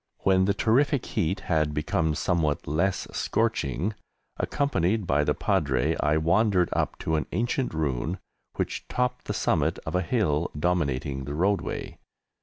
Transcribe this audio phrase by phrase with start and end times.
[0.23, 3.93] When the terrific heat had become somewhat less scorching,
[4.37, 8.17] accompanied by the Padre, I wandered up to an ancient ruin
[8.55, 11.99] which topped the summit of a hill dominating the roadway.